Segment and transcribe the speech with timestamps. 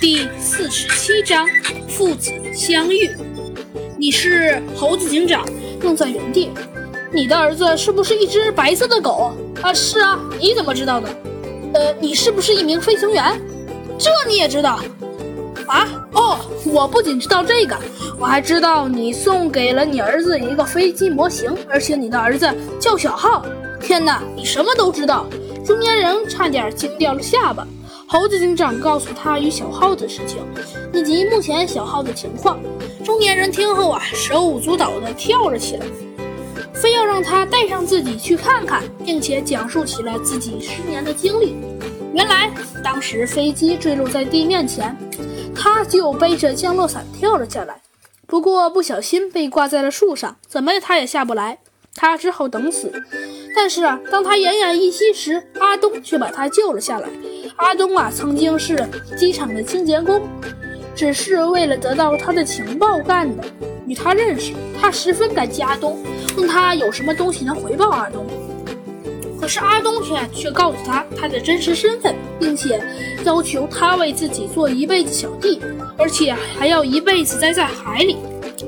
[0.00, 1.44] 第四十七章
[1.88, 3.10] 父子相遇。
[3.96, 5.44] 你是猴子警长，
[5.82, 6.50] 愣在原地。
[7.10, 9.32] 你的儿子是不是一只白色的狗？
[9.60, 10.20] 啊，是啊。
[10.38, 11.08] 你怎么知道的？
[11.74, 13.40] 呃，你是不是一名飞行员？
[13.98, 14.78] 这你也知道？
[15.66, 17.76] 啊，哦，我不仅知道这个，
[18.20, 23.44] 我还知道你送给了你儿子一个飞机模型，而且你的儿子叫小浩。
[23.80, 25.26] 天哪，你什么都知道！
[25.66, 27.66] 中年人差点惊掉了下巴。
[28.10, 30.38] 猴子警长告诉他与小浩的事情，
[30.94, 32.58] 以及目前小浩的情况。
[33.04, 35.84] 中年人听后啊，手舞足蹈地跳了起来，
[36.72, 41.54] 非要让他带上自己去看看，并且讲述起了自己十年的经历。
[42.14, 42.50] 原来，
[42.82, 44.96] 当时飞机坠落在地面前，
[45.54, 47.82] 他就背着降落伞跳了下来，
[48.26, 51.58] 不过不小心被挂在了树上，怎么他也下不来，
[51.94, 52.90] 他只好等死。
[53.54, 57.08] 但是啊，当他奄奄一息时，阿东却把他救了下来。
[57.58, 60.22] 阿东啊，曾经是机场的清洁工，
[60.94, 63.44] 只是为了得到他的情报干的。
[63.86, 65.98] 与他认识，他十分感激阿东，
[66.36, 68.24] 问他有什么东西能回报阿东。
[69.40, 72.80] 可是阿东却却告诉他他的真实身份，并且
[73.24, 75.60] 要求他为自己做一辈子小弟，
[75.96, 78.18] 而且还要一辈子待在海里，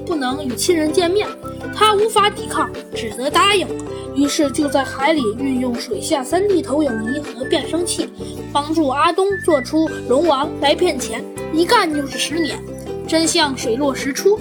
[0.06, 1.28] 不能与亲人见面。
[1.74, 3.66] 他无法抵抗，只得答应。
[4.14, 8.10] 于是就在海里运用水下 3D 投影仪和变声器，
[8.52, 12.58] 帮助阿东做出龙王来骗钱，一干就是十年。
[13.06, 14.38] 真相水落石出，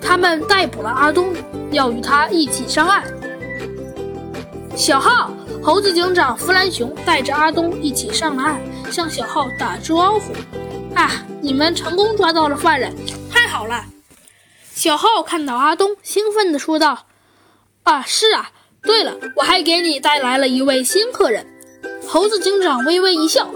[0.00, 1.32] 他们逮捕了阿东，
[1.70, 3.04] 要与他一起上岸。
[4.74, 5.30] 小浩，
[5.62, 10.32] 猴子警长弗兰熊带着阿东一起上了岸，向小浩打招呼
[10.94, 12.94] ：“啊，你们成功抓到了犯人，
[13.30, 13.84] 太好了！”
[14.80, 17.04] 小浩看到阿东，兴奋地说道
[17.84, 18.50] ：“啊，是啊。”
[18.82, 21.46] 对了，我还给你带来了一位新客人。
[22.08, 23.46] 猴子警长微微一笑，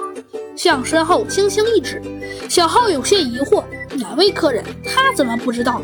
[0.54, 2.02] 向身后轻轻一指。
[2.50, 3.64] 小浩有些疑惑，
[3.96, 4.62] 哪位客人？
[4.84, 5.80] 他怎么不知道？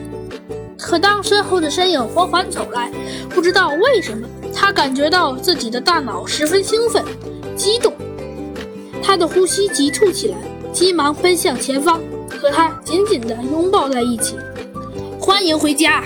[0.78, 2.92] 可当身后的身影缓缓走来，
[3.30, 7.02] 不知道为什么，他感觉到自己的大脑十分兴奋、
[7.56, 7.95] 激动，
[9.02, 10.36] 他的呼吸急促起来，
[10.70, 11.98] 急忙奔向前方，
[12.39, 14.36] 和他紧紧地拥抱在一起。
[15.40, 16.05] 欢迎回家。